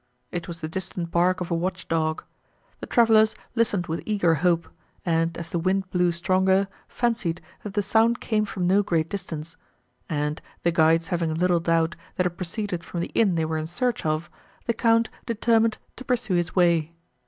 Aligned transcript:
—It 0.31 0.47
was 0.47 0.61
the 0.61 0.67
distant 0.67 1.11
bark 1.11 1.41
of 1.41 1.51
a 1.51 1.55
watch 1.55 1.87
dog. 1.87 2.23
The 2.79 2.87
travellers 2.87 3.35
listened 3.53 3.85
with 3.85 4.01
eager 4.03 4.33
hope, 4.33 4.67
and, 5.05 5.37
as 5.37 5.51
the 5.51 5.59
wind 5.59 5.91
blew 5.91 6.11
stronger, 6.11 6.67
fancied, 6.87 7.39
that 7.61 7.75
the 7.75 7.83
sound 7.83 8.19
came 8.19 8.45
from 8.45 8.65
no 8.65 8.81
great 8.81 9.09
distance; 9.09 9.57
and, 10.09 10.41
the 10.63 10.71
guides 10.71 11.09
having 11.09 11.35
little 11.35 11.59
doubt, 11.59 11.95
that 12.15 12.25
it 12.25 12.31
proceeded 12.31 12.83
from 12.83 13.01
the 13.01 13.11
inn 13.13 13.35
they 13.35 13.45
were 13.45 13.59
in 13.59 13.67
search 13.67 14.03
of, 14.03 14.27
the 14.65 14.73
Count 14.73 15.11
determined 15.27 15.77
to 15.97 16.03
pursue 16.03 16.33
his 16.33 16.55
way. 16.55 16.93